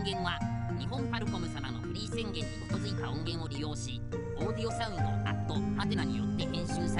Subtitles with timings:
[0.00, 0.38] 音源は
[0.78, 4.00] 日本ファルコム様のフリー宣言に基づいた音源を利用し
[4.38, 6.99] オーディオサウンドアットハテナによって編集さ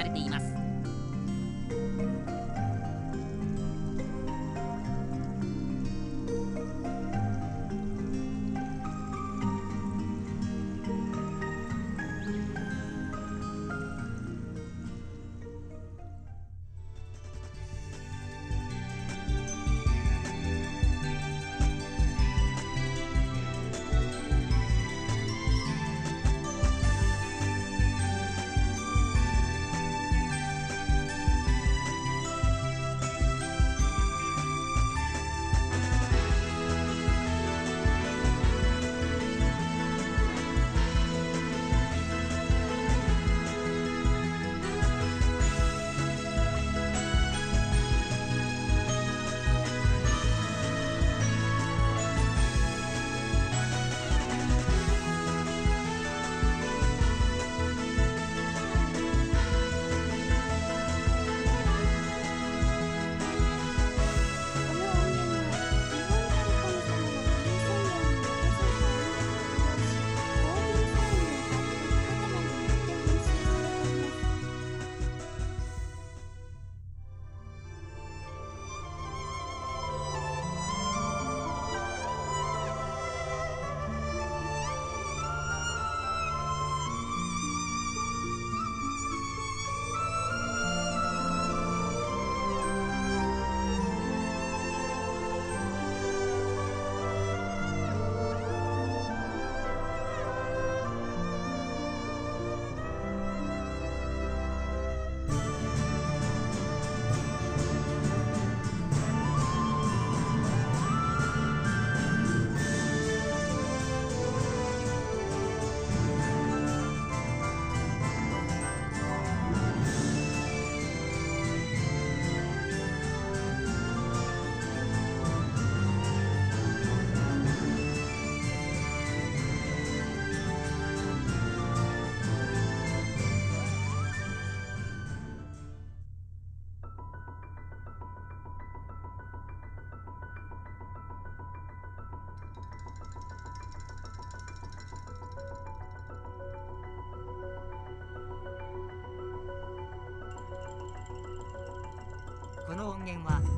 [153.01, 153.50] この音